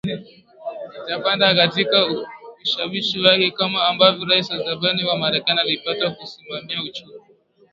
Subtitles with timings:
[1.05, 2.07] itapanda katika
[2.61, 7.13] ushawishi wake Kama ambavyo Rais wa zamani wa Marekani alipata kusemani uchumi